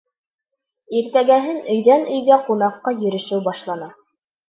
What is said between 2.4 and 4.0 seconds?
ҡунаҡҡа йөрөшөү башлана.